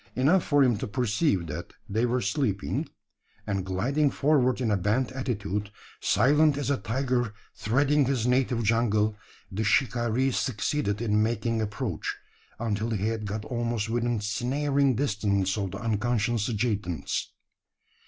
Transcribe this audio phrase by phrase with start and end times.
[0.15, 2.89] Enough for him to perceive that they were sleeping;
[3.45, 9.15] and, gliding forward in a bent attitude, silent as a tiger threading his native jungle,
[9.51, 12.17] the shikaree succeeded in making approach
[12.59, 17.31] until he had got almost within snaring distance of the unconscious adjutants.